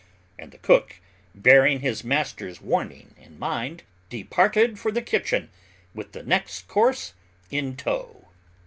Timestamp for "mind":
3.37-3.83